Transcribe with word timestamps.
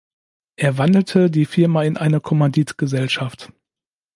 Er 0.55 0.79
wandelte 0.79 1.29
die 1.29 1.45
Firma 1.45 1.83
in 1.83 1.95
eine 1.95 2.19
Kommanditgesellschaft. 2.21 3.53